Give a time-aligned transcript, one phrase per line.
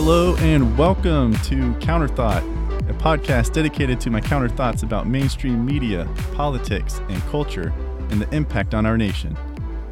[0.00, 2.44] Hello and welcome to Counterthought,
[2.88, 7.74] a podcast dedicated to my counter thoughts about mainstream media, politics, and culture
[8.10, 9.36] and the impact on our nation.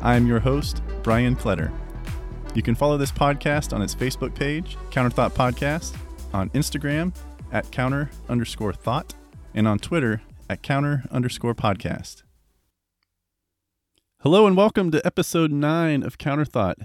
[0.03, 1.73] I am your host, Brian Kletter.
[2.55, 5.97] You can follow this podcast on its Facebook page, Counterthought Podcast,
[6.33, 7.13] on Instagram
[7.51, 9.17] at counter underscore thought,
[9.55, 12.23] and on Twitter at counter underscore podcast.
[14.21, 16.77] Hello and welcome to episode 9 of Counterthought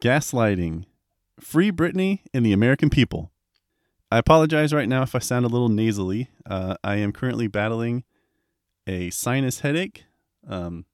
[0.00, 0.86] Gaslighting
[1.42, 3.30] Free Britney and the American People.
[4.10, 6.30] I apologize right now if I sound a little nasally.
[6.46, 8.04] Uh, I am currently battling
[8.86, 10.04] a sinus headache,
[10.46, 10.86] um,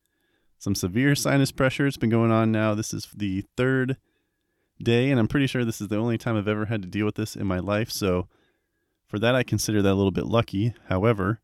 [0.58, 1.86] some severe sinus pressure.
[1.86, 2.74] It's been going on now.
[2.74, 3.98] This is the third
[4.82, 7.06] day, and I'm pretty sure this is the only time I've ever had to deal
[7.06, 7.90] with this in my life.
[7.90, 8.28] So,
[9.06, 10.74] for that, I consider that a little bit lucky.
[10.88, 11.40] However,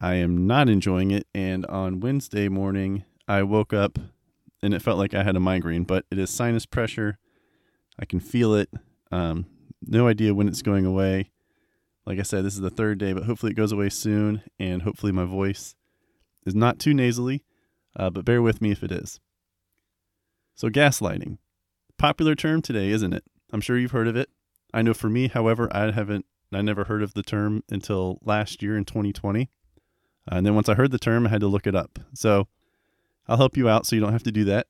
[0.00, 1.26] I am not enjoying it.
[1.34, 3.98] And on Wednesday morning, I woke up
[4.62, 7.18] and it felt like I had a migraine, but it is sinus pressure.
[7.98, 8.70] I can feel it.
[9.10, 9.46] Um,
[9.86, 11.30] no idea when it's going away.
[12.06, 14.82] Like I said, this is the third day, but hopefully it goes away soon, and
[14.82, 15.74] hopefully my voice
[16.46, 17.44] is not too nasally,
[17.96, 19.20] uh, but bear with me if it is.
[20.54, 21.38] So, gaslighting.
[21.98, 23.24] Popular term today, isn't it?
[23.52, 24.30] I'm sure you've heard of it.
[24.72, 28.62] I know for me, however, I haven't, I never heard of the term until last
[28.62, 29.50] year in 2020.
[30.30, 31.98] Uh, and then once I heard the term, I had to look it up.
[32.14, 32.48] So,
[33.26, 34.66] I'll help you out so you don't have to do that.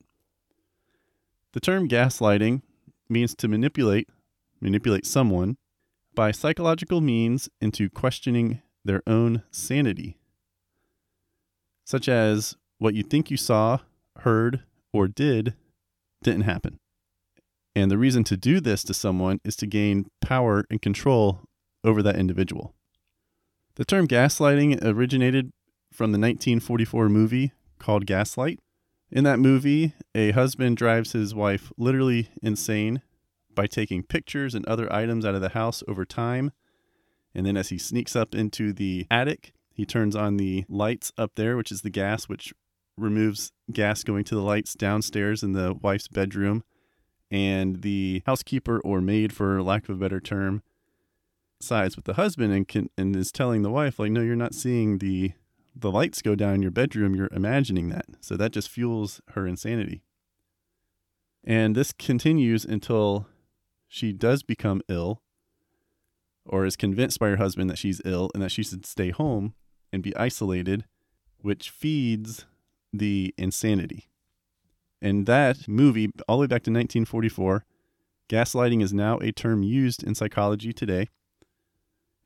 [1.53, 2.61] The term gaslighting
[3.09, 4.07] means to manipulate,
[4.61, 5.57] manipulate someone
[6.15, 10.17] by psychological means into questioning their own sanity,
[11.85, 13.79] such as what you think you saw,
[14.19, 15.53] heard, or did
[16.23, 16.79] didn't happen.
[17.75, 21.41] And the reason to do this to someone is to gain power and control
[21.83, 22.73] over that individual.
[23.75, 25.51] The term gaslighting originated
[25.93, 28.59] from the 1944 movie called Gaslight.
[29.11, 33.01] In that movie, a husband drives his wife literally insane
[33.55, 36.51] by taking pictures and other items out of the house over time.
[37.33, 41.31] And then as he sneaks up into the attic, he turns on the lights up
[41.35, 42.53] there, which is the gas, which
[42.97, 46.63] removes gas going to the lights downstairs in the wife's bedroom.
[47.31, 50.61] And the housekeeper or maid, for lack of a better term,
[51.59, 54.53] sides with the husband and can and is telling the wife, like, no, you're not
[54.53, 55.33] seeing the
[55.81, 58.05] the lights go down in your bedroom, you're imagining that.
[58.21, 60.01] So that just fuels her insanity.
[61.43, 63.27] And this continues until
[63.87, 65.21] she does become ill
[66.45, 69.53] or is convinced by her husband that she's ill and that she should stay home
[69.91, 70.85] and be isolated,
[71.41, 72.45] which feeds
[72.91, 74.09] the insanity.
[75.01, 77.63] And that movie, all the way back to 1944,
[78.27, 81.07] gaslighting is now a term used in psychology today,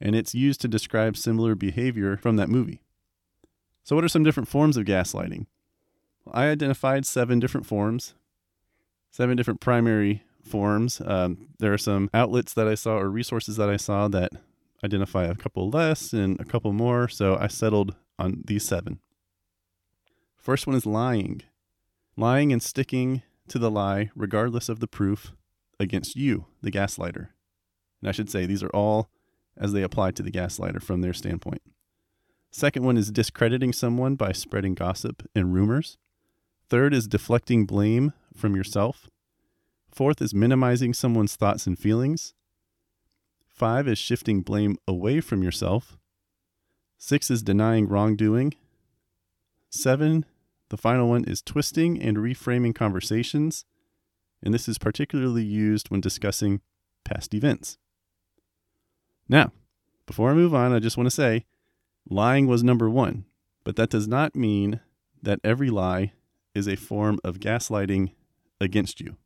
[0.01, 2.82] and it's used to describe similar behavior from that movie.
[3.83, 5.45] So, what are some different forms of gaslighting?
[6.23, 8.13] Well, I identified seven different forms,
[9.11, 11.01] seven different primary forms.
[11.05, 14.31] Um, there are some outlets that I saw or resources that I saw that
[14.83, 17.07] identify a couple less and a couple more.
[17.09, 18.99] So, I settled on these seven.
[20.37, 21.41] First one is lying.
[22.15, 25.33] Lying and sticking to the lie, regardless of the proof,
[25.79, 27.29] against you, the gaslighter.
[28.01, 29.09] And I should say, these are all
[29.57, 31.61] as they apply to the gaslighter from their standpoint.
[32.55, 35.97] Second one is discrediting someone by spreading gossip and rumors.
[36.69, 39.09] Third is deflecting blame from yourself.
[39.89, 42.35] Fourth is minimizing someone's thoughts and feelings.
[43.47, 45.97] Five is shifting blame away from yourself.
[46.99, 48.53] Six is denying wrongdoing.
[49.71, 50.23] Seven,
[50.69, 53.65] the final one is twisting and reframing conversations.
[54.43, 56.61] And this is particularly used when discussing
[57.03, 57.79] past events.
[59.27, 59.53] Now,
[60.05, 61.45] before I move on, I just want to say
[62.09, 63.25] Lying was number one,
[63.63, 64.81] but that does not mean
[65.21, 66.13] that every lie
[66.53, 68.11] is a form of gaslighting
[68.59, 69.17] against you.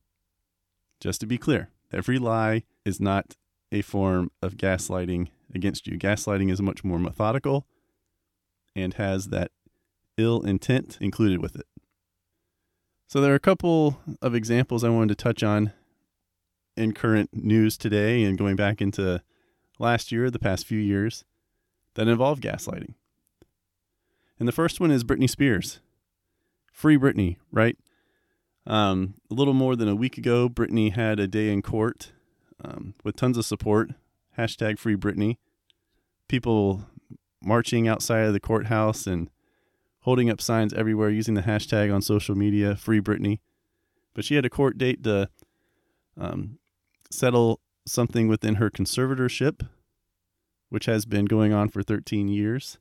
[1.00, 3.36] Just to be clear, every lie is not
[3.72, 5.98] a form of gaslighting against you.
[5.98, 7.66] Gaslighting is much more methodical
[8.76, 9.52] and has that
[10.18, 11.66] ill intent included with it.
[13.08, 15.72] So, there are a couple of examples I wanted to touch on
[16.76, 19.22] in current news today and going back into
[19.80, 21.24] last year, the past few years
[21.98, 22.94] that involve gaslighting.
[24.40, 25.80] And the first one is Britney Spears.
[26.72, 27.76] Free Britney, right?
[28.68, 32.12] Um, a little more than a week ago, Britney had a day in court
[32.64, 33.90] um, with tons of support.
[34.38, 35.38] Hashtag Free Britney.
[36.28, 36.86] People
[37.42, 39.32] marching outside of the courthouse and
[40.02, 43.40] holding up signs everywhere using the hashtag on social media, Free Britney.
[44.14, 45.30] But she had a court date to
[46.16, 46.60] um,
[47.10, 49.68] settle something within her conservatorship
[50.70, 52.78] which has been going on for 13 years.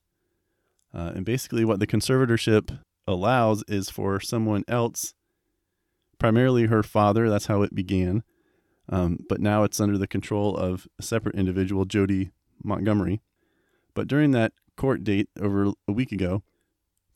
[0.95, 5.15] Uh, and basically, what the conservatorship allows is for someone else,
[6.19, 8.23] primarily her father, that's how it began,
[8.89, 12.31] Um, but now it's under the control of a separate individual, Jodi
[12.63, 13.21] Montgomery.
[13.95, 16.45] But during that court date over a week ago,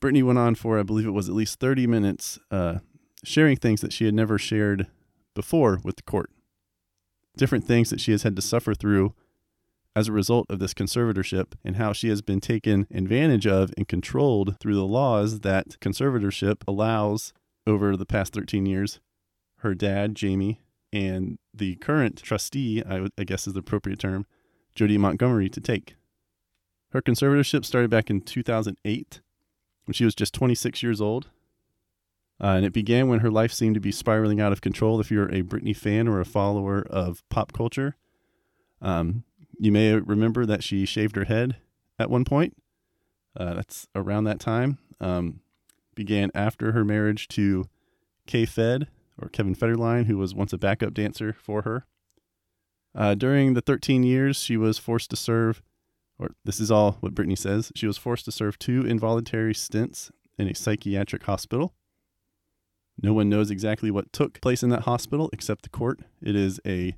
[0.01, 2.79] Britney went on for, I believe it was at least 30 minutes, uh,
[3.23, 4.87] sharing things that she had never shared
[5.33, 6.29] before with the court.
[7.37, 9.13] Different things that she has had to suffer through
[9.95, 13.87] as a result of this conservatorship and how she has been taken advantage of and
[13.87, 17.33] controlled through the laws that conservatorship allows
[17.67, 18.99] over the past 13 years.
[19.57, 20.61] Her dad, Jamie,
[20.93, 24.25] and the current trustee, I, guess is the appropriate term,
[24.75, 25.95] Jodi Montgomery, to take.
[26.91, 29.21] Her conservatorship started back in 2008
[29.85, 31.29] when she was just 26 years old.
[32.41, 34.99] Uh, and it began when her life seemed to be spiraling out of control.
[34.99, 37.95] If you're a Britney fan or a follower of pop culture,
[38.81, 39.23] um,
[39.59, 41.57] you may remember that she shaved her head
[41.99, 42.55] at one point.
[43.37, 44.77] Uh, that's around that time.
[44.99, 45.41] Um,
[45.95, 47.65] began after her marriage to
[48.27, 48.87] K Fed
[49.21, 51.85] or Kevin Federline, who was once a backup dancer for her.
[52.93, 55.61] Uh, during the 13 years, she was forced to serve,
[56.19, 60.11] or this is all what Britney says, she was forced to serve two involuntary stints
[60.37, 61.73] in a psychiatric hospital.
[63.01, 66.01] No one knows exactly what took place in that hospital except the court.
[66.21, 66.95] It is a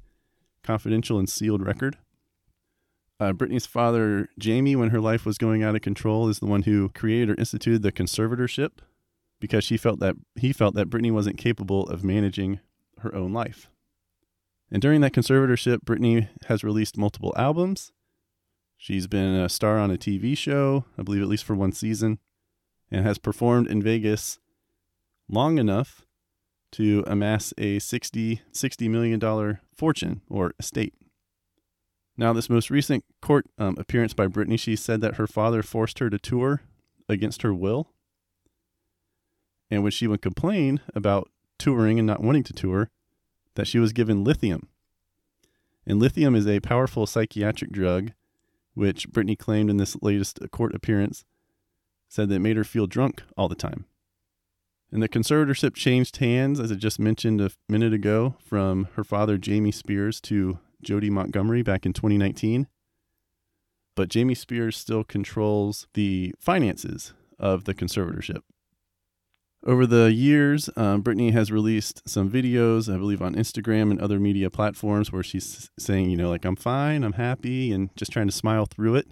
[0.64, 1.98] confidential and sealed record.
[3.24, 6.64] Uh, Britney's father, Jamie, when her life was going out of control, is the one
[6.64, 8.72] who created or instituted the conservatorship
[9.40, 12.60] because she felt that he felt that Britney wasn't capable of managing
[13.00, 13.70] her own life.
[14.70, 17.94] And during that conservatorship, Britney has released multiple albums.
[18.76, 22.20] She's been a star on a TV show, I believe at least for one season,
[22.92, 24.40] and has performed in Vegas
[25.30, 26.06] long enough
[26.74, 30.94] to amass a 60, $60 million fortune or estate.
[32.16, 36.00] Now, this most recent court um, appearance by Britney, she said that her father forced
[36.00, 36.62] her to tour
[37.10, 37.90] against her will.
[39.72, 42.92] And when she would complain about touring and not wanting to tour,
[43.56, 44.68] that she was given lithium.
[45.86, 48.12] And lithium is a powerful psychiatric drug,
[48.76, 51.26] which Britney claimed in this latest court appearance
[52.08, 53.86] said that made her feel drunk all the time.
[54.92, 59.40] And the conservatorship changed hands, as I just mentioned a minute ago, from her father,
[59.40, 62.68] Jamie Spears, to Jodi Montgomery back in 2019.
[63.96, 68.42] But Jamie Spears still controls the finances of the conservatorship.
[69.66, 74.20] Over the years, um, Britney has released some videos, I believe, on Instagram and other
[74.20, 78.28] media platforms where she's saying, you know, like, I'm fine, I'm happy, and just trying
[78.28, 79.08] to smile through it.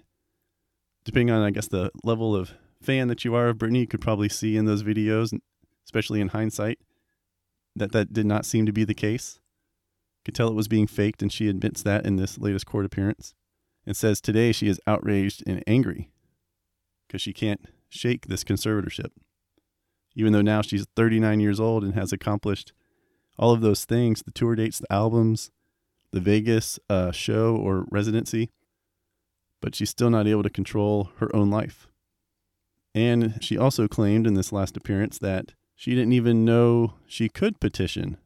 [1.04, 2.52] Depending on, I guess, the level of
[2.82, 5.32] fan that you are of Britney, you could probably see in those videos,
[5.86, 6.78] especially in hindsight,
[7.74, 9.40] that that did not seem to be the case.
[10.24, 13.34] Could tell it was being faked, and she admits that in this latest court appearance.
[13.84, 16.10] And says today she is outraged and angry
[17.06, 19.10] because she can't shake this conservatorship
[20.14, 22.72] even though now she's 39 years old and has accomplished
[23.38, 25.50] all of those things the tour dates, the albums,
[26.12, 28.50] the Vegas uh, show or residency.
[29.60, 31.86] But she's still not able to control her own life.
[32.94, 37.60] And she also claimed in this last appearance that she didn't even know she could
[37.60, 38.18] petition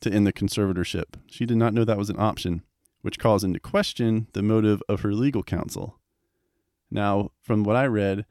[0.00, 1.14] to end the conservatorship.
[1.26, 2.62] She did not know that was an option,
[3.02, 5.98] which calls into question the motive of her legal counsel.
[6.90, 8.26] Now, from what I read,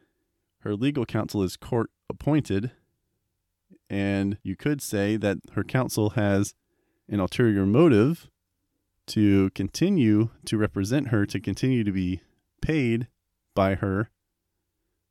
[0.59, 2.71] her legal counsel is court appointed,
[3.89, 6.53] and you could say that her counsel has
[7.07, 8.29] an ulterior motive
[9.07, 12.21] to continue to represent her, to continue to be
[12.61, 13.07] paid
[13.55, 14.09] by her.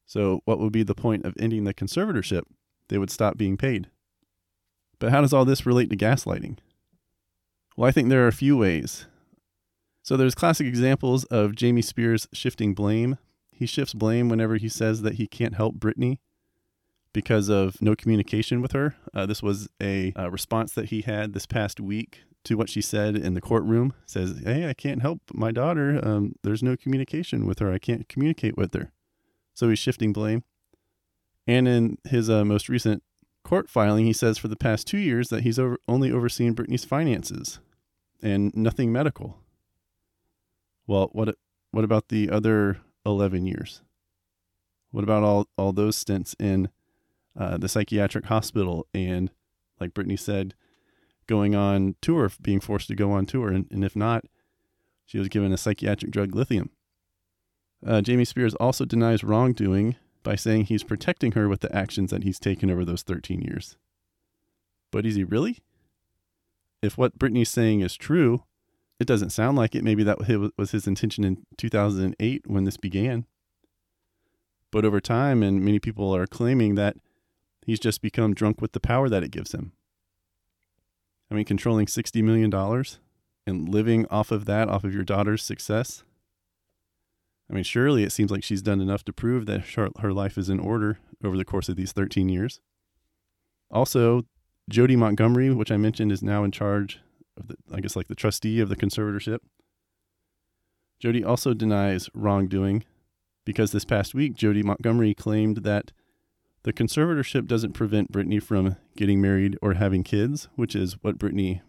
[0.06, 2.42] So, what would be the point of ending the conservatorship?
[2.88, 3.88] They would stop being paid.
[4.99, 6.59] But how does all this relate to gaslighting?
[7.76, 9.07] Well, I think there are a few ways.
[10.02, 13.19] So, there's classic examples of Jamie Spears shifting blame.
[13.52, 16.19] He shifts blame whenever he says that he can't help Britney
[17.12, 18.95] because of no communication with her.
[19.14, 22.81] Uh, this was a, a, response that he had this past week to what she
[22.81, 23.93] said in the courtroom.
[24.07, 26.00] Says, "Hey, I can't help my daughter.
[26.02, 27.73] Um, there's no communication with her.
[27.73, 28.93] I can't communicate with her."
[29.55, 30.45] So he's shifting blame.
[31.47, 33.02] And in his uh, most recent
[33.49, 36.85] court filing, he says for the past two years that he's over, only overseen Britney's
[36.85, 37.61] finances
[38.23, 39.38] and nothing medical.
[40.87, 41.35] Well, what
[41.71, 43.81] what about the other eleven years?
[44.90, 46.69] What about all all those stints in
[47.38, 49.31] uh, the psychiatric hospital and,
[49.81, 50.55] like Britney said,
[51.26, 53.49] going on tour, being forced to go on tour.
[53.49, 54.25] And, and if not,
[55.07, 56.71] she was given a psychiatric drug, lithium.
[57.87, 59.97] Uh, Jamie Spears also denies wrongdoing
[60.28, 63.78] by saying he's protecting her with the actions that he's taken over those 13 years.
[64.92, 65.58] But is he really?
[66.82, 68.42] If what Britney's saying is true,
[69.00, 69.82] it doesn't sound like it.
[69.82, 73.25] Maybe that was his intention in 2008 when this began.
[74.70, 76.97] But over time, and many people are claiming that
[77.68, 79.73] He's just become drunk with the power that it gives him.
[81.30, 82.50] I mean, controlling $60 million
[83.47, 86.02] and living off of that, off of your daughter's success.
[87.50, 89.62] I mean, surely it seems like she's done enough to prove that
[90.00, 92.61] her, life is in order over the course of these 13 years.
[93.71, 94.23] Also,
[94.69, 97.00] Jodi Montgomery, which I mentioned, is now in charge
[97.38, 99.38] of the, I guess, like the trustee of the conservatorship.
[101.00, 102.85] Jodi also denies wrongdoing
[103.45, 105.93] because this past week, Jodi Montgomery claimed that
[106.64, 111.62] the conservatorship doesn't prevent Britney from getting married or having kids, which is what Britney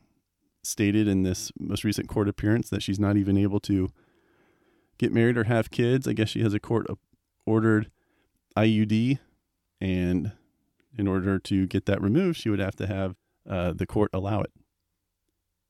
[0.62, 3.90] stated in this most recent court appearance that she's not even able to
[5.00, 6.08] get married or have kids.
[6.08, 6.86] I guess she has a court
[7.46, 7.89] ordered
[8.56, 9.18] IUD,
[9.82, 10.34] and
[10.98, 13.15] in order to get that removed, she would have to have
[13.50, 14.51] uh, the court allow it.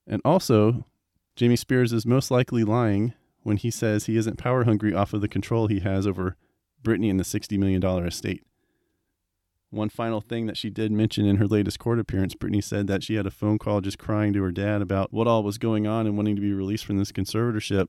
[0.06, 0.86] And also,
[1.36, 5.22] Jamie Spears is most likely lying when he says he isn't power hungry off of
[5.22, 6.36] the control he has over
[6.84, 8.44] Britney and the $60 million estate.
[9.70, 13.04] One final thing that she did mention in her latest court appearance, Britney said that
[13.04, 15.86] she had a phone call just crying to her dad about what all was going
[15.86, 17.86] on and wanting to be released from this conservatorship,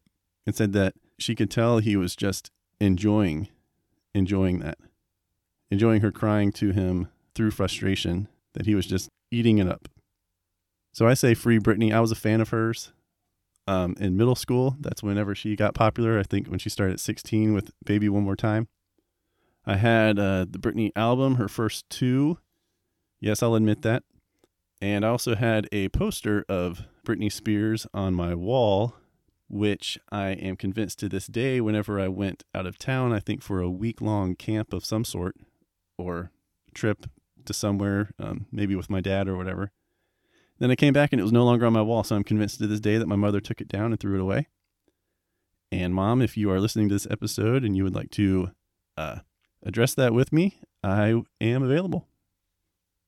[0.47, 2.50] and said that she could tell he was just
[2.81, 3.49] enjoying,
[4.15, 4.79] enjoying that,
[5.71, 9.89] enjoying her crying to him through frustration, that he was just eating it up.
[10.93, 11.93] So I say free Britney.
[11.95, 12.93] I was a fan of hers
[13.67, 14.77] um, in middle school.
[14.81, 16.19] That's whenever she got popular.
[16.19, 18.69] I think when she started at 16 with Baby One More Time.
[19.67, 22.39] I had uh, the Britney album, her first two.
[23.21, 24.03] Yes, I'll admit that.
[24.81, 28.95] And I also had a poster of Britney Spears on my wall,
[29.50, 33.42] which I am convinced to this day, whenever I went out of town, I think
[33.42, 35.37] for a week long camp of some sort
[35.99, 36.30] or
[36.73, 37.07] trip
[37.45, 39.73] to somewhere, um, maybe with my dad or whatever.
[40.61, 42.04] Then I came back and it was no longer on my wall.
[42.04, 44.23] So I'm convinced to this day that my mother took it down and threw it
[44.23, 44.47] away.
[45.73, 48.50] And mom, if you are listening to this episode and you would like to
[48.97, 49.21] uh,
[49.64, 52.07] address that with me, I am available.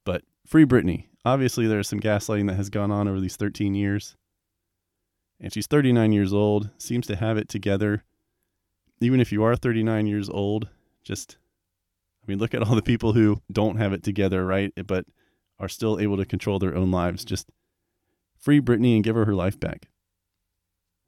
[0.04, 1.06] But free Britney.
[1.24, 4.16] Obviously, there's some gaslighting that has gone on over these 13 years.
[5.42, 8.04] And she's 39 years old, seems to have it together.
[9.00, 10.68] Even if you are 39 years old,
[11.02, 11.36] just,
[12.22, 14.72] I mean, look at all the people who don't have it together, right?
[14.86, 15.04] But
[15.58, 17.24] are still able to control their own lives.
[17.24, 17.50] Just
[18.38, 19.88] free Britney and give her her life back.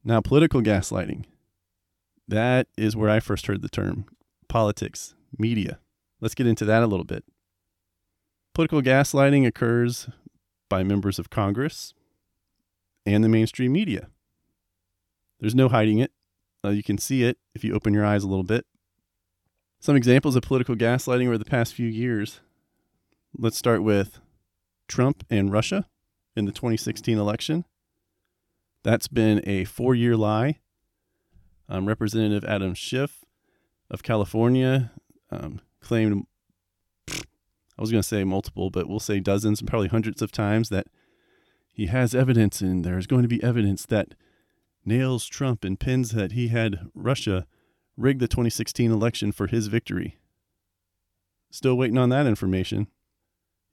[0.03, 1.25] Now, political gaslighting.
[2.27, 4.07] That is where I first heard the term
[4.49, 5.79] politics, media.
[6.21, 7.25] Let's get into that a little bit.
[8.53, 10.09] Political gaslighting occurs
[10.69, 11.95] by members of Congress
[13.07, 14.09] and the mainstream media.
[15.45, 16.11] There's no hiding it.
[16.65, 18.65] Uh, you can see it if you open your eyes a little bit.
[19.79, 22.41] Some examples of political gaslighting over the past few years.
[23.37, 24.21] Let's start with
[24.89, 25.87] Trump and Russia
[26.35, 27.67] in the 2016 election.
[28.85, 30.61] That's been a four year lie.
[31.69, 33.23] Um, Representative Adam Schiff
[33.91, 34.93] of California
[35.31, 36.25] um, claimed,
[37.11, 40.71] I was going to say multiple, but we'll say dozens and probably hundreds of times
[40.71, 40.87] that
[41.71, 44.15] he has evidence and there's going to be evidence that
[44.85, 47.47] nails Trump and pins that he had Russia
[47.97, 50.19] rig the 2016 election for his victory.
[51.51, 52.89] Still waiting on that information.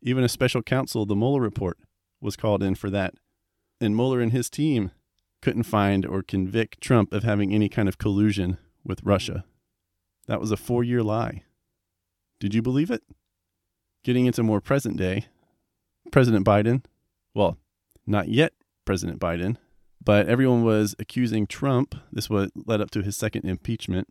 [0.02, 1.78] Even a special counsel, the Mueller report,
[2.20, 3.16] was called in for that.
[3.80, 4.92] And Mueller and his team
[5.42, 9.44] couldn't find or convict Trump of having any kind of collusion with Russia.
[10.28, 11.44] That was a four year lie.
[12.40, 13.04] Did you believe it?
[14.04, 15.26] Getting into more present day,
[16.12, 16.84] President Biden,
[17.34, 17.58] well,
[18.06, 18.54] not yet
[18.86, 19.58] President Biden,
[20.04, 21.96] but everyone was accusing Trump.
[22.12, 24.08] This was led up to his second impeachment,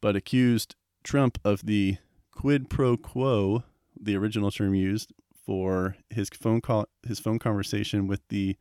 [0.00, 1.98] but accused Trump of the
[2.32, 3.62] quid pro quo
[3.98, 5.12] the original term used
[5.44, 8.56] for his phone call, his phone conversation with the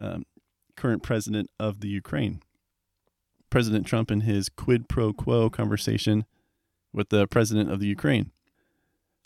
[0.00, 0.24] um,
[0.76, 2.40] current president of the Ukraine.
[3.50, 6.26] President Trump and his quid pro quo conversation
[6.92, 8.30] with the president of the Ukraine.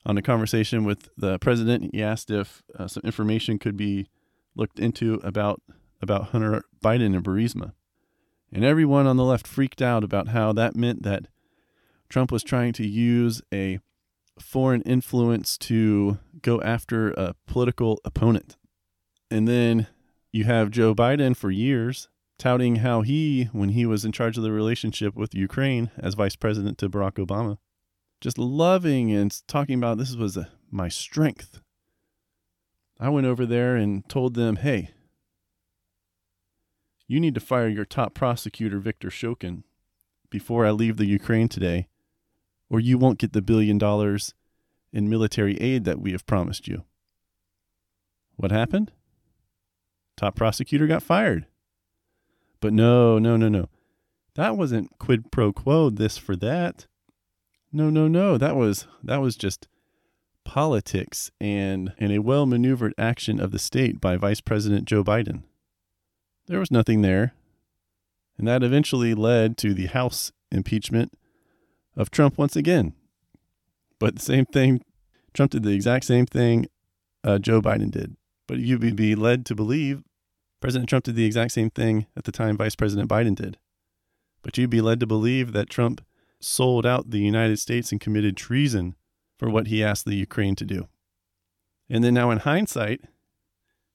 [0.07, 4.09] On a conversation with the president, he asked if uh, some information could be
[4.55, 5.61] looked into about
[6.03, 7.73] about Hunter Biden and Burisma.
[8.53, 11.29] And everyone on the left freaked out about how that meant that
[12.11, 13.79] Trump was trying to use a
[14.39, 18.57] foreign influence to go after a political opponent.
[19.31, 19.87] And then
[20.33, 24.43] you have Joe Biden for years touting how he, when he was in charge of
[24.43, 27.57] the relationship with Ukraine as vice president to Barack Obama,
[28.21, 31.61] just loving and talking about this was a, my strength.
[32.99, 34.91] I went over there and told them, hey,
[37.13, 39.65] you need to fire your top prosecutor, Victor Shokin,
[40.31, 41.87] before I leave the Ukraine today
[42.71, 44.33] or you won't get the billion dollars
[44.95, 46.85] in military aid that we have promised you.
[48.37, 48.93] What happened?
[50.17, 51.47] Top prosecutor got fired.
[52.61, 53.69] But no, no, no, no.
[54.35, 56.87] That wasn't quid pro quo this for that.
[57.71, 58.39] No, no, no.
[58.39, 59.69] That was that was just
[60.45, 65.43] politics and and a well maneuvered action of the state by Vice President Joe Biden.
[66.47, 67.35] There was nothing there.
[68.39, 71.13] And that eventually led to the House impeachment
[71.97, 72.95] of Trump once again.
[73.99, 74.83] But the same thing,
[75.33, 76.67] Trump did the exact same thing
[77.23, 78.17] uh, Joe Biden did.
[78.49, 80.03] But you'd be led to believe
[80.61, 83.59] President Trump did the exact same thing at the time Vice President Biden did.
[84.43, 86.05] But you'd be led to believe that Trump
[86.41, 88.97] sold out the United States and committed treason
[89.39, 90.89] for what he asked the Ukraine to do.
[91.89, 93.03] And then now, in hindsight,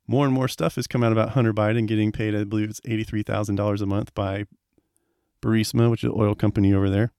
[0.07, 2.81] more and more stuff has come out about Hunter Biden getting paid, I believe it's
[2.81, 4.45] $83,000 a month by
[5.41, 7.11] Burisma, which is an oil company over there,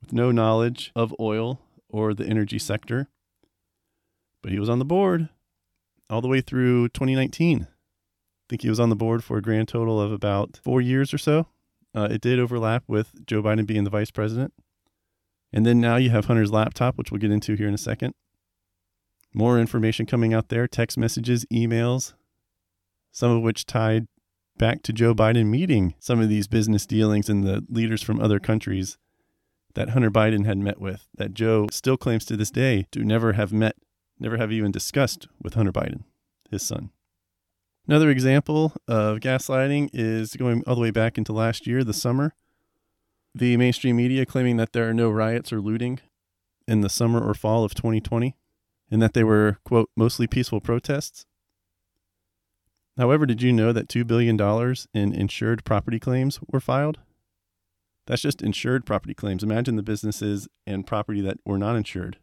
[0.00, 3.08] with no knowledge of oil or the energy sector.
[4.42, 5.28] But he was on the board
[6.10, 7.62] all the way through 2019.
[7.62, 7.66] I
[8.48, 11.18] think he was on the board for a grand total of about four years or
[11.18, 11.48] so.
[11.94, 14.52] Uh, it did overlap with Joe Biden being the vice president.
[15.52, 18.14] And then now you have Hunter's laptop, which we'll get into here in a second.
[19.36, 22.14] More information coming out there text messages, emails,
[23.12, 24.06] some of which tied
[24.56, 28.40] back to Joe Biden meeting some of these business dealings and the leaders from other
[28.40, 28.96] countries
[29.74, 33.34] that Hunter Biden had met with, that Joe still claims to this day to never
[33.34, 33.76] have met,
[34.18, 36.04] never have even discussed with Hunter Biden,
[36.50, 36.88] his son.
[37.86, 42.32] Another example of gaslighting is going all the way back into last year, the summer.
[43.34, 46.00] The mainstream media claiming that there are no riots or looting
[46.66, 48.34] in the summer or fall of 2020
[48.90, 51.26] and that they were, quote, mostly peaceful protests.
[52.96, 54.40] However, did you know that $2 billion
[54.94, 56.98] in insured property claims were filed?
[58.06, 59.42] That's just insured property claims.
[59.42, 62.18] Imagine the businesses and property that were not insured.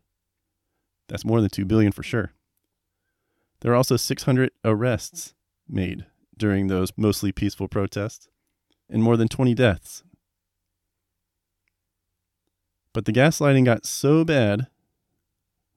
[1.10, 2.32] That's more than 2 billion for sure.
[3.60, 5.34] There are also 600 arrests
[5.68, 6.06] made
[6.38, 8.28] during those mostly peaceful protests
[8.90, 10.04] and more than 20 deaths.
[12.94, 14.68] But the gaslighting got so bad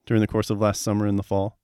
[0.07, 1.59] during the course of last summer and the fall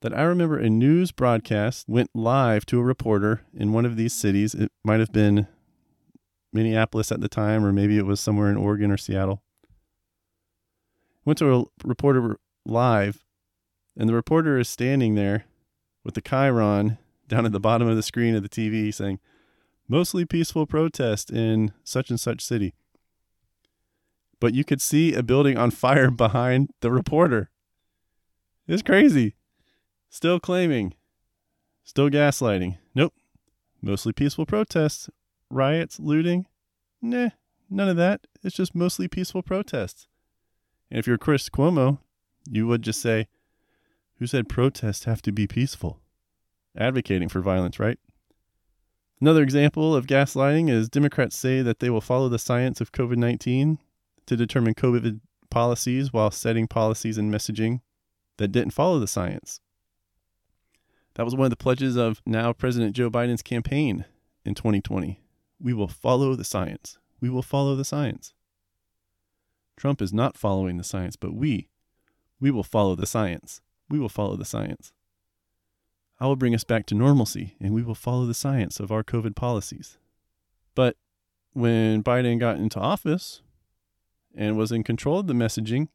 [0.00, 4.12] that I remember a news broadcast went live to a reporter in one of these
[4.12, 4.54] cities.
[4.54, 5.48] It might have been
[6.52, 9.42] Minneapolis at the time, or maybe it was somewhere in Oregon or Seattle.
[11.24, 13.24] Went to a reporter live,
[13.96, 15.44] and the reporter is standing there
[16.04, 19.18] with the chyron down at the bottom of the screen of the TV saying,
[19.88, 22.74] mostly peaceful protest in such and such city.
[24.40, 27.50] But you could see a building on fire behind the reporter.
[28.68, 29.34] It's crazy.
[30.10, 30.92] Still claiming,
[31.84, 32.76] still gaslighting.
[32.94, 33.14] Nope.
[33.80, 35.08] Mostly peaceful protests,
[35.50, 36.46] riots, looting.
[37.00, 37.30] Nah,
[37.70, 38.26] none of that.
[38.42, 40.06] It's just mostly peaceful protests.
[40.90, 41.98] And if you're Chris Cuomo,
[42.50, 43.28] you would just say,
[44.18, 46.00] Who said protests have to be peaceful?
[46.76, 47.98] advocating for violence, right?
[49.20, 53.16] Another example of gaslighting is Democrats say that they will follow the science of COVID
[53.16, 53.78] 19
[54.26, 57.80] to determine COVID policies while setting policies and messaging
[58.38, 59.60] that didn't follow the science.
[61.14, 64.04] That was one of the pledges of now President Joe Biden's campaign
[64.44, 65.20] in 2020.
[65.60, 66.98] We will follow the science.
[67.20, 68.32] We will follow the science.
[69.76, 71.68] Trump is not following the science, but we,
[72.40, 73.60] we will follow the science.
[73.88, 74.92] We will follow the science.
[76.20, 79.04] I will bring us back to normalcy and we will follow the science of our
[79.04, 79.98] COVID policies.
[80.74, 80.96] But
[81.52, 83.42] when Biden got into office
[84.34, 85.88] and was in control of the messaging,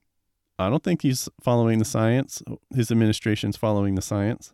[0.64, 2.42] I don't think he's following the science.
[2.74, 4.54] His administration's following the science.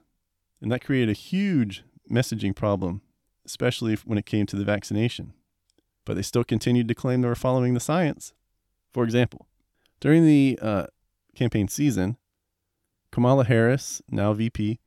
[0.62, 3.02] And that created a huge messaging problem,
[3.46, 5.34] especially when it came to the vaccination.
[6.06, 8.34] But they still continued to claim they were following the science.
[8.94, 9.48] For example,
[10.00, 10.88] during the uh,
[11.36, 12.18] campaign season,
[13.12, 14.80] Kamala Harris, now VP,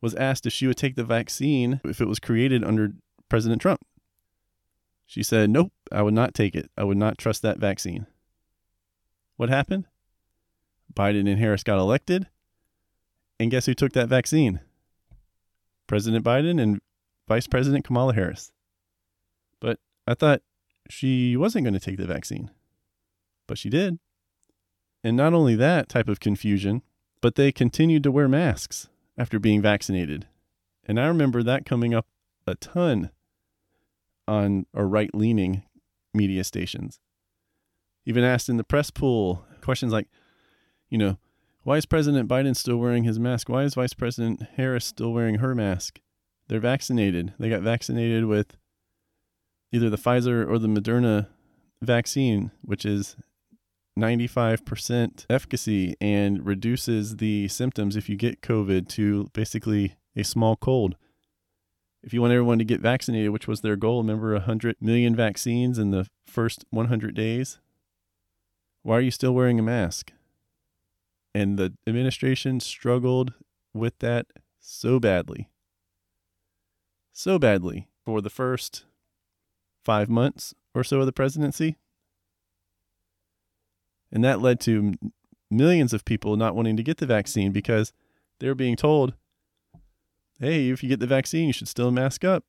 [0.00, 2.92] was asked if she would take the vaccine if it was created under
[3.28, 3.80] President Trump.
[5.06, 6.70] She said, Nope, I would not take it.
[6.76, 8.06] I would not trust that vaccine.
[9.36, 9.86] What happened?
[10.94, 12.28] Biden and Harris got elected.
[13.40, 14.60] And guess who took that vaccine?
[15.86, 16.80] President Biden and
[17.28, 18.52] Vice President Kamala Harris.
[19.60, 20.42] But I thought
[20.88, 22.50] she wasn't going to take the vaccine.
[23.46, 23.98] But she did.
[25.04, 26.82] And not only that type of confusion,
[27.20, 30.26] but they continued to wear masks after being vaccinated.
[30.84, 32.06] And I remember that coming up
[32.46, 33.10] a ton
[34.26, 35.62] on a right leaning
[36.14, 36.98] media stations.
[38.04, 40.08] Even asked in the press pool questions like,
[40.88, 41.18] you know,
[41.62, 43.48] why is President Biden still wearing his mask?
[43.48, 46.00] Why is Vice President Harris still wearing her mask?
[46.48, 47.34] They're vaccinated.
[47.38, 48.56] They got vaccinated with
[49.70, 51.28] either the Pfizer or the Moderna
[51.82, 53.16] vaccine, which is
[53.98, 60.96] 95% efficacy and reduces the symptoms if you get COVID to basically a small cold.
[62.02, 65.78] If you want everyone to get vaccinated, which was their goal, remember 100 million vaccines
[65.78, 67.58] in the first 100 days?
[68.82, 70.12] Why are you still wearing a mask?
[71.34, 73.34] And the administration struggled
[73.74, 74.26] with that
[74.60, 75.48] so badly.
[77.12, 77.88] So badly.
[78.08, 78.86] for the first
[79.84, 81.76] five months or so of the presidency.
[84.10, 84.94] And that led to
[85.50, 87.92] millions of people not wanting to get the vaccine because
[88.40, 89.12] they're being told,
[90.40, 92.44] hey, if you get the vaccine, you should still mask up.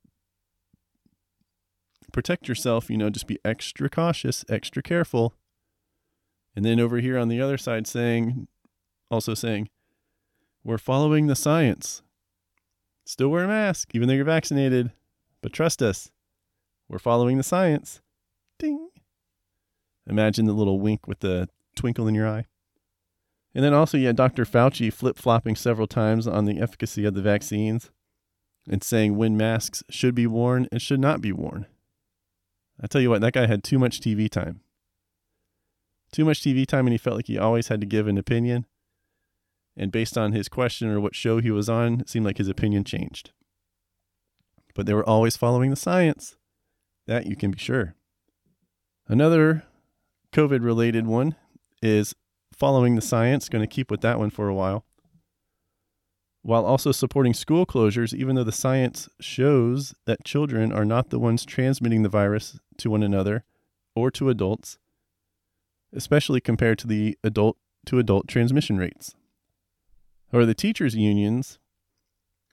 [2.14, 5.34] Protect yourself, you know, just be extra cautious, extra careful.
[6.56, 8.48] And then over here on the other side, saying,
[9.10, 9.70] also saying,
[10.64, 12.02] we're following the science.
[13.06, 14.92] Still wear a mask, even though you're vaccinated.
[15.42, 16.12] But trust us,
[16.88, 18.02] we're following the science.
[18.58, 18.90] Ding.
[20.08, 22.46] Imagine the little wink with the twinkle in your eye.
[23.56, 24.46] And then also, yeah, Dr.
[24.46, 27.90] Fauci flip flopping several times on the efficacy of the vaccines
[28.70, 31.66] and saying when masks should be worn and should not be worn.
[32.82, 34.62] I tell you what, that guy had too much TV time.
[36.12, 38.66] Too much TV time, and he felt like he always had to give an opinion.
[39.80, 42.50] And based on his question or what show he was on, it seemed like his
[42.50, 43.32] opinion changed.
[44.76, 46.36] But they were always following the science.
[47.08, 47.96] That you can be sure.
[49.08, 49.64] Another
[50.34, 51.36] COVID related one
[51.82, 52.14] is
[52.54, 54.84] following the science, going to keep with that one for a while,
[56.42, 61.20] while also supporting school closures, even though the science shows that children are not the
[61.20, 63.46] ones transmitting the virus to one another
[63.96, 64.78] or to adults,
[65.94, 69.16] especially compared to the adult to adult transmission rates.
[70.32, 71.58] Or the teachers' unions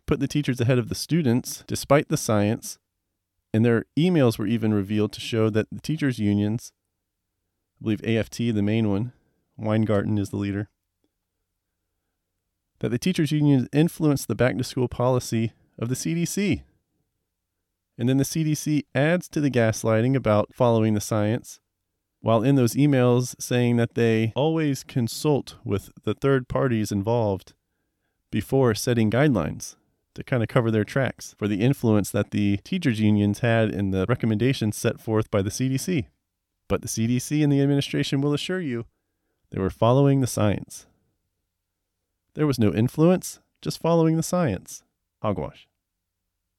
[0.07, 2.79] put the teachers ahead of the students despite the science,
[3.53, 6.73] and their emails were even revealed to show that the teachers' unions,
[7.81, 9.12] I believe AFT, the main one,
[9.59, 10.71] Weingarten is the leader,
[12.79, 16.62] that the teachers' unions influenced the back to school policy of the CDC.
[17.99, 21.61] And then the CDC adds to the gaslighting about following the science,
[22.21, 27.55] while in those emails saying that they always consult with the third parties involved
[28.37, 29.77] before setting guidelines
[30.14, 33.92] to kind of cover their tracks for the influence that the teachers' unions had in
[33.92, 36.05] the recommendations set forth by the CDC.
[36.68, 38.85] But the CDC and the administration will assure you
[39.51, 40.85] they were following the science.
[42.35, 44.83] There was no influence, just following the science.
[45.22, 45.66] Hogwash.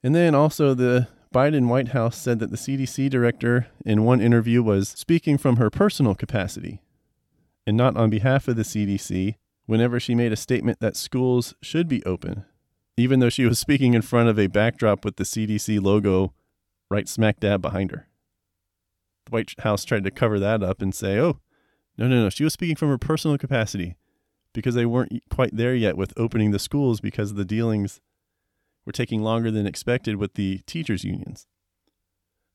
[0.02, 4.64] And then also, the Biden White House said that the CDC director in one interview
[4.64, 6.82] was speaking from her personal capacity
[7.68, 9.36] and not on behalf of the CDC
[9.68, 12.44] whenever she made a statement that schools should be open,
[12.96, 16.34] even though she was speaking in front of a backdrop with the CDC logo
[16.90, 18.08] right smack dab behind her.
[19.26, 21.40] The White House tried to cover that up and say, oh,
[21.98, 22.30] no, no, no.
[22.30, 23.98] She was speaking from her personal capacity
[24.54, 28.00] because they weren't quite there yet with opening the schools because the dealings
[28.86, 31.46] were taking longer than expected with the teachers' unions.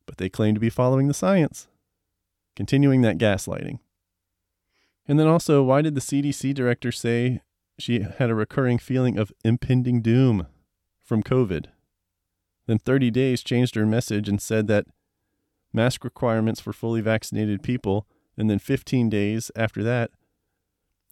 [0.07, 1.69] But they claim to be following the science,
[2.57, 3.81] continuing that gaslighting.
[5.07, 7.41] And then also, why did the CDC director say
[7.79, 10.47] she had a recurring feeling of impending doom
[11.01, 11.67] from COVID?
[12.67, 14.87] Then 30 Days changed her message and said that
[15.73, 20.11] mask requirements for fully vaccinated people and then 15 days after that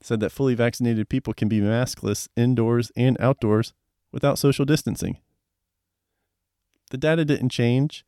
[0.03, 3.75] said that fully vaccinated people can be maskless indoors and outdoors
[4.13, 5.19] without social distancing.
[6.91, 8.05] The data didn't change.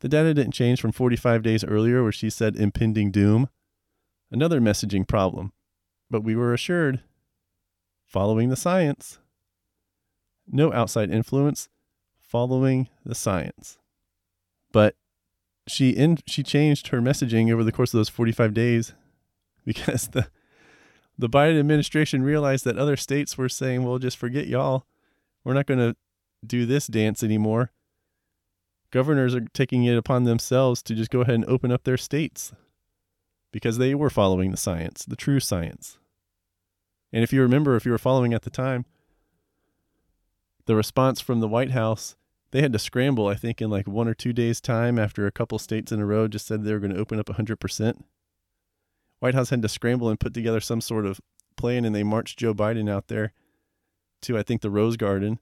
[0.00, 3.48] The data didn't change from 45 days earlier, where she said impending doom,
[4.30, 5.52] another messaging problem.
[6.10, 7.00] But we were assured,
[8.06, 9.18] following the science,
[10.50, 11.68] no outside influence,
[12.18, 13.78] following the science.
[14.72, 14.96] But
[15.68, 18.94] she in she changed her messaging over the course of those 45 days
[19.64, 20.28] because the
[21.18, 24.86] the Biden administration realized that other states were saying, "Well, just forget y'all.
[25.44, 25.96] We're not going to
[26.44, 27.72] do this dance anymore."
[28.90, 32.52] Governors are taking it upon themselves to just go ahead and open up their states
[33.52, 35.98] because they were following the science, the true science.
[37.12, 38.84] And if you remember, if you were following at the time,
[40.66, 42.16] the response from the White House
[42.50, 45.32] they had to scramble, I think, in like one or two days' time after a
[45.32, 48.02] couple states in a row just said they were going to open up 100%.
[49.20, 51.20] White House had to scramble and put together some sort of
[51.56, 53.32] plan, and they marched Joe Biden out there
[54.22, 55.38] to, I think, the Rose Garden.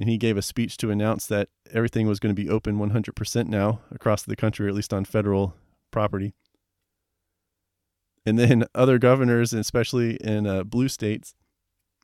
[0.00, 3.46] And he gave a speech to announce that everything was going to be open 100%
[3.46, 5.54] now across the country, or at least on federal
[5.90, 6.34] property.
[8.26, 11.34] And then other governors, especially in uh, blue states,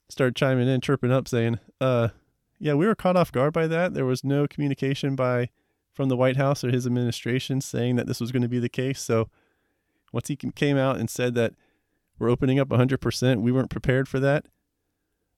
[0.09, 2.09] start chiming in, chirping up, saying, uh,
[2.59, 3.93] yeah, we were caught off guard by that.
[3.93, 5.51] There was no communication by
[5.93, 8.69] from the White House or his administration saying that this was going to be the
[8.69, 9.03] case.
[9.03, 9.29] So
[10.13, 11.55] once he came out and said that
[12.19, 14.47] we're opening up 100%, we weren't prepared for that.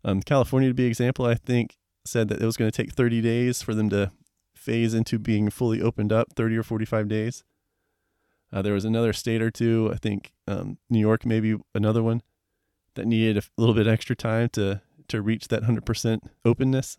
[0.05, 3.23] Um, California, to be example, I think said that it was going to take 30
[3.23, 4.13] days for them to
[4.55, 7.45] phase into being fully opened up, 30 or 45 days.
[8.55, 12.23] Uh, there was another state or two, I think um, New York, maybe another one,
[12.95, 16.97] that needed a little bit extra time to to reach that 100% openness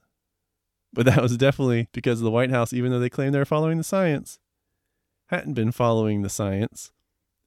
[0.93, 3.77] But that was definitely because the White House, even though they claimed they were following
[3.77, 4.37] the science,
[5.27, 6.91] hadn't been following the science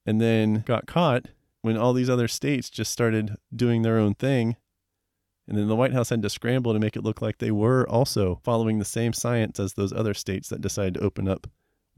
[0.04, 1.26] and then got caught
[1.62, 4.56] when all these other states just started doing their own thing.
[5.46, 7.88] And then the White House had to scramble to make it look like they were
[7.88, 11.46] also following the same science as those other states that decided to open up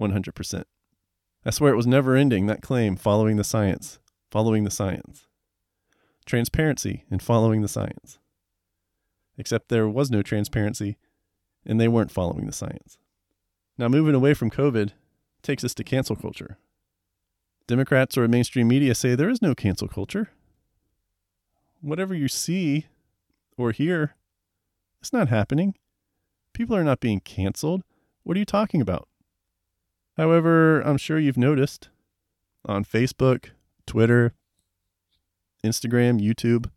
[0.01, 0.65] 100%.
[1.45, 3.99] I swear it was never ending, that claim, following the science,
[4.31, 5.27] following the science.
[6.27, 8.19] Transparency in following the science.
[9.39, 10.99] Except there was no transparency
[11.65, 12.99] and they weren't following the science.
[13.79, 14.91] Now, moving away from COVID
[15.43, 16.59] takes us to cancel culture.
[17.67, 20.31] Democrats or mainstream media say there is no cancel culture.
[21.81, 22.87] Whatever you see
[23.57, 24.17] or hear,
[25.01, 25.75] it's not happening.
[26.53, 27.83] People are not being canceled.
[28.23, 29.09] What are you talking about?
[30.17, 31.89] However, I'm sure you've noticed
[32.65, 33.51] on Facebook,
[33.87, 34.35] Twitter,
[35.65, 36.71] Instagram, YouTube,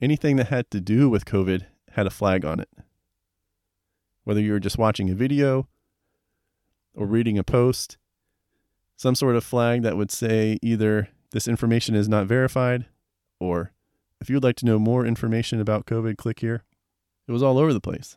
[0.00, 2.68] anything that had to do with COVID had a flag on it.
[4.24, 5.68] Whether you were just watching a video
[6.94, 7.96] or reading a post,
[8.96, 12.86] some sort of flag that would say either this information is not verified
[13.40, 13.72] or
[14.20, 16.64] if you would like to know more information about COVID, click here.
[17.26, 18.16] It was all over the place.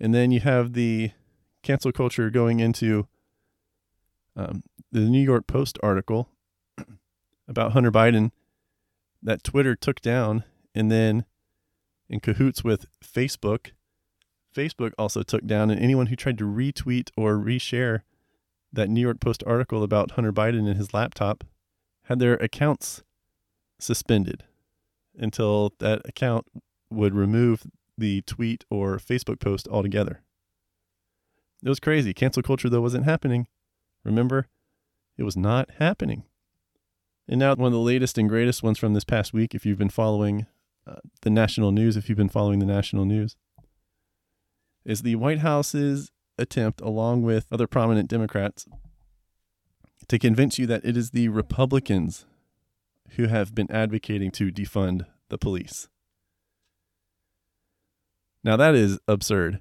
[0.00, 1.12] And then you have the
[1.62, 3.06] cancel culture going into
[4.36, 6.28] um, the New York Post article
[7.48, 8.30] about Hunter Biden
[9.22, 10.44] that Twitter took down,
[10.74, 11.24] and then
[12.08, 13.72] in cahoots with Facebook,
[14.54, 18.00] Facebook also took down, and anyone who tried to retweet or reshare
[18.72, 21.44] that New York Post article about Hunter Biden and his laptop
[22.04, 23.02] had their accounts
[23.78, 24.44] suspended
[25.18, 26.46] until that account
[26.90, 30.22] would remove the tweet or Facebook post altogether.
[31.62, 32.14] It was crazy.
[32.14, 33.46] Cancel culture, though, wasn't happening.
[34.04, 34.46] Remember,
[35.18, 36.24] it was not happening.
[37.28, 39.78] And now, one of the latest and greatest ones from this past week, if you've
[39.78, 40.46] been following
[40.86, 43.36] uh, the national news, if you've been following the national news,
[44.84, 48.66] is the White House's attempt, along with other prominent Democrats,
[50.08, 52.24] to convince you that it is the Republicans
[53.10, 55.88] who have been advocating to defund the police.
[58.42, 59.60] Now, that is absurd.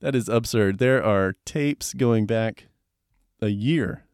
[0.00, 0.78] That is absurd.
[0.78, 2.68] There are tapes going back
[3.40, 4.04] a year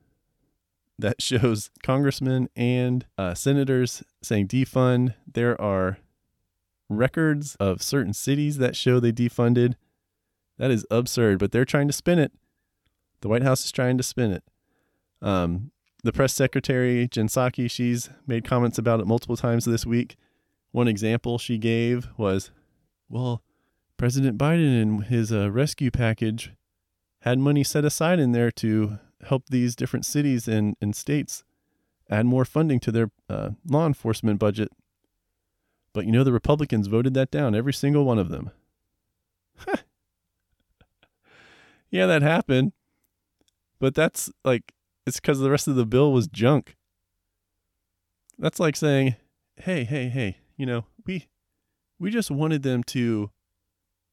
[0.98, 5.14] that shows congressmen and uh, senators saying defund.
[5.32, 5.98] There are
[6.88, 9.74] records of certain cities that show they defunded.
[10.58, 12.32] That is absurd, but they're trying to spin it.
[13.20, 14.44] The White House is trying to spin it.
[15.20, 15.70] Um,
[16.04, 20.16] the press secretary, Jen Psaki, she's made comments about it multiple times this week.
[20.72, 22.50] One example she gave was,
[23.08, 23.42] well,
[24.02, 26.50] President Biden and his uh, rescue package
[27.20, 31.44] had money set aside in there to help these different cities and, and states
[32.10, 34.72] add more funding to their uh, law enforcement budget.
[35.92, 38.50] But you know, the Republicans voted that down, every single one of them.
[41.88, 42.72] yeah, that happened.
[43.78, 44.72] But that's like,
[45.06, 46.74] it's because the rest of the bill was junk.
[48.36, 49.14] That's like saying,
[49.58, 51.28] hey, hey, hey, you know, we
[52.00, 53.30] we just wanted them to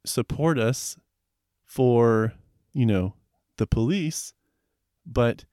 [0.05, 0.97] support us
[1.65, 2.33] for,
[2.73, 3.13] you know,
[3.57, 4.33] the police,
[5.05, 5.45] but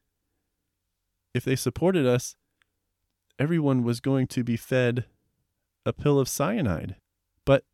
[1.35, 2.37] if they supported us,
[3.39, 5.05] everyone was going to be fed
[5.85, 6.97] a pill of cyanide.
[7.45, 7.65] But,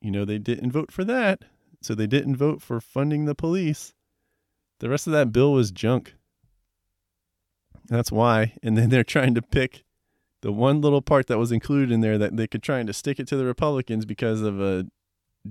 [0.00, 1.44] you know, they didn't vote for that.
[1.82, 3.92] So they didn't vote for funding the police.
[4.80, 6.14] The rest of that bill was junk.
[7.88, 8.54] That's why.
[8.62, 9.84] And then they're trying to pick
[10.40, 13.20] the one little part that was included in there that they could try to stick
[13.20, 14.86] it to the Republicans because of a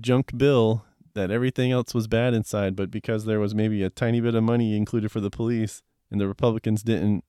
[0.00, 4.20] junk bill that everything else was bad inside, but because there was maybe a tiny
[4.20, 7.24] bit of money included for the police and the Republicans didn't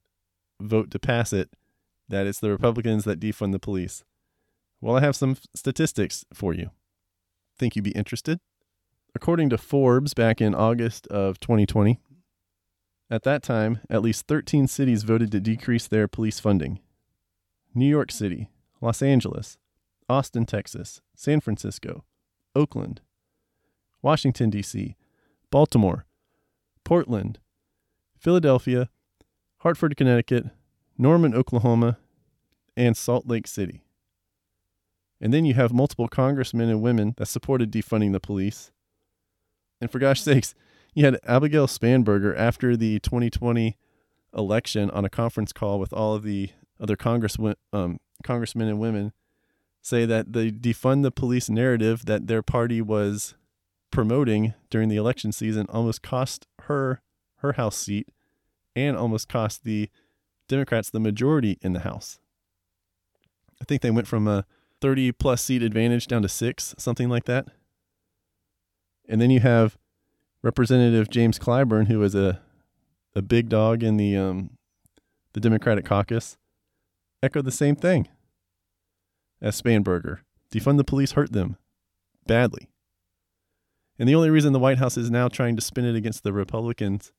[0.60, 1.52] vote to pass it,
[2.10, 4.04] that it's the Republicans that defund the police.
[4.82, 6.72] Well, I have some statistics for you.
[7.58, 8.40] Think you'd be interested?
[9.14, 12.00] According to Forbes back in August of 2020,
[13.10, 16.80] at that time, at least 13 cities voted to decrease their police funding
[17.74, 18.50] New York City,
[18.82, 19.58] Los Angeles,
[20.10, 22.04] Austin, Texas, San Francisco,
[22.56, 23.02] Oakland,
[24.02, 24.96] Washington, D.C.,
[25.52, 26.06] Baltimore,
[26.84, 27.40] Portland,
[28.18, 28.90] Philadelphia,
[29.60, 30.46] Hartford, Connecticut,
[30.98, 31.98] Norman, Oklahoma,
[32.78, 33.84] and Salt Lake City.
[35.22, 38.72] And then you have multiple congressmen and women that supported defunding the police.
[39.82, 40.54] And for gosh sakes,
[40.94, 43.78] you had Abigail Spanberger after the 2020
[44.36, 46.98] election on a conference call with all of the other
[47.74, 49.14] um, congressmen and women
[49.86, 53.36] say that the defund the police narrative that their party was
[53.92, 57.02] promoting during the election season almost cost her
[57.38, 58.10] her house seat
[58.76, 59.90] and almost cost the
[60.48, 62.20] Democrats the majority in the House.
[63.62, 64.46] I think they went from a
[64.82, 67.48] 30 plus seat advantage down to six, something like that.
[69.08, 69.78] And then you have
[70.42, 72.42] Representative James Clyburn, who is a,
[73.16, 74.58] a big dog in the, um,
[75.34, 76.38] the Democratic caucus,
[77.24, 78.08] echo the same thing
[79.42, 80.20] as Spanberger.
[80.52, 81.58] Defund the police hurt them
[82.26, 82.70] badly.
[83.98, 86.34] And the only reason the White House is now trying to spin it against the
[86.34, 87.12] Republicans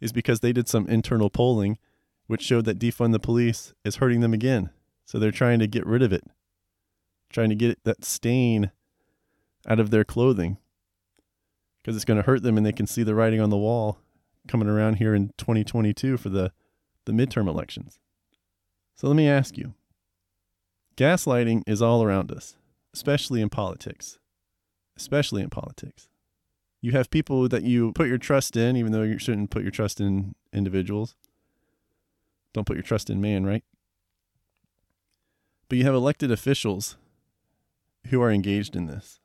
[0.00, 1.78] is because they did some internal polling
[2.26, 4.70] which showed that defund the police is hurting them again.
[5.04, 6.24] So they're trying to get rid of it,
[7.30, 8.70] trying to get that stain
[9.68, 10.58] out of their clothing
[11.82, 13.98] because it's going to hurt them and they can see the writing on the wall
[14.48, 16.52] coming around here in 2022 for the,
[17.04, 17.98] the midterm elections.
[18.94, 19.74] So let me ask you
[20.96, 22.56] gaslighting is all around us,
[22.92, 24.18] especially in politics
[24.96, 26.08] especially in politics.
[26.80, 29.70] You have people that you put your trust in, even though you shouldn't put your
[29.70, 31.16] trust in individuals.
[32.52, 33.64] Don't put your trust in man, right?
[35.68, 36.96] But you have elected officials
[38.08, 39.18] who are engaged in this.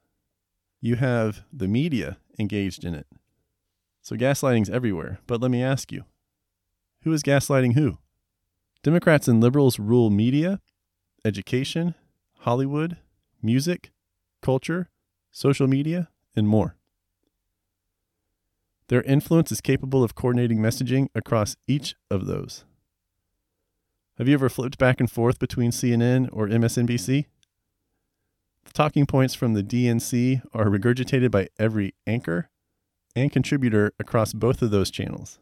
[0.82, 3.08] You have the media engaged in it.
[4.02, 5.20] So gaslighting's everywhere.
[5.28, 6.06] But let me ask you
[7.04, 7.98] who is gaslighting who?
[8.82, 10.62] Democrats and liberals rule media,
[11.26, 11.96] education,
[12.40, 12.98] Hollywood,
[13.42, 13.92] music,
[14.42, 14.90] culture,
[15.32, 16.76] social media, and more.
[18.88, 22.66] Their influence is capable of coordinating messaging across each of those.
[24.18, 27.26] Have you ever flipped back and forth between CNN or MSNBC?
[28.66, 32.50] The talking points from the DNC are regurgitated by every anchor
[33.16, 35.40] and contributor across both of those channels.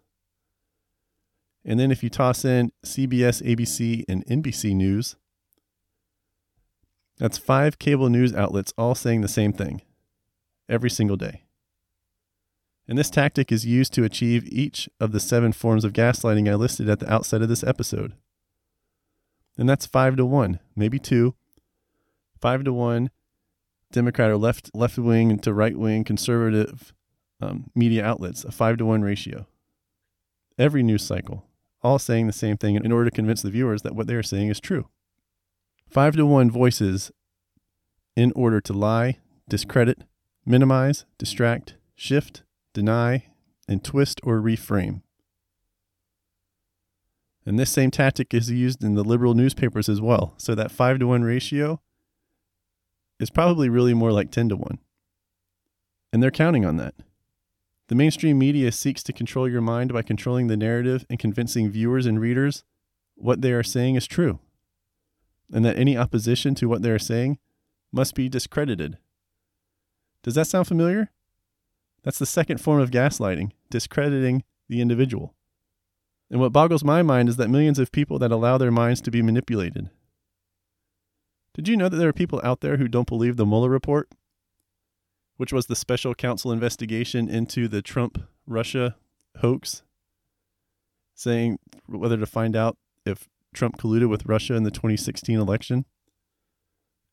[1.65, 5.15] And then if you toss in CBS, ABC, and NBC News,
[7.17, 9.81] that's five cable news outlets all saying the same thing
[10.69, 11.43] every single day.
[12.87, 16.55] And this tactic is used to achieve each of the seven forms of gaslighting I
[16.55, 18.13] listed at the outset of this episode.
[19.57, 21.35] And that's five to one, maybe two.
[22.39, 23.09] Five to one
[23.91, 26.93] Democrat or left left wing to right wing conservative
[27.41, 29.47] um, media outlets, a five to one ratio.
[30.57, 31.45] Every news cycle,
[31.81, 34.23] all saying the same thing in order to convince the viewers that what they are
[34.23, 34.87] saying is true.
[35.89, 37.11] Five to one voices
[38.15, 40.03] in order to lie, discredit,
[40.45, 43.25] minimize, distract, shift, deny,
[43.67, 45.01] and twist or reframe.
[47.45, 50.33] And this same tactic is used in the liberal newspapers as well.
[50.37, 51.79] So that 5 to 1 ratio
[53.19, 54.79] is probably really more like 10 to 1.
[56.11, 56.95] And they're counting on that.
[57.87, 62.05] The mainstream media seeks to control your mind by controlling the narrative and convincing viewers
[62.05, 62.65] and readers
[63.15, 64.39] what they are saying is true,
[65.51, 67.37] and that any opposition to what they are saying
[67.91, 68.97] must be discredited
[70.27, 71.09] does that sound familiar?
[72.03, 75.33] That's the second form of gaslighting, discrediting the individual.
[76.29, 79.09] And what boggles my mind is that millions of people that allow their minds to
[79.09, 79.89] be manipulated.
[81.53, 84.09] Did you know that there are people out there who don't believe the Mueller report,
[85.37, 88.97] which was the special counsel investigation into the Trump Russia
[89.37, 89.83] hoax,
[91.15, 91.57] saying
[91.87, 95.85] whether to find out if Trump colluded with Russia in the 2016 election?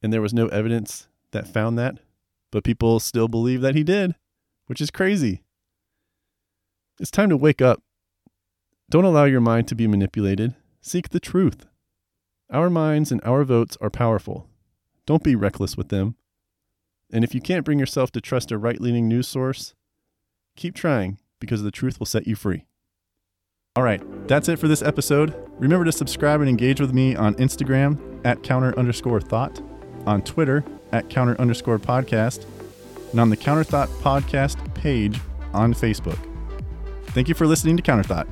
[0.03, 1.99] And there was no evidence that found that
[2.55, 4.15] but people still believe that he did,
[4.67, 5.43] which is crazy.
[7.01, 7.83] It's time to wake up.
[8.89, 10.55] Don't allow your mind to be manipulated.
[10.81, 11.67] Seek the truth.
[12.53, 14.47] Our minds and our votes are powerful.
[15.05, 16.15] Don't be reckless with them.
[17.13, 19.75] And if you can't bring yourself to trust a right leaning news source,
[20.55, 22.67] keep trying because the truth will set you free.
[23.77, 25.35] All right, that's it for this episode.
[25.59, 29.61] Remember to subscribe and engage with me on Instagram at counter underscore thought,
[30.07, 32.47] on Twitter at counter underscore podcast
[33.11, 35.19] and on the Counterthought podcast page
[35.53, 36.19] on Facebook.
[37.07, 38.29] Thank you for listening to Counterthought.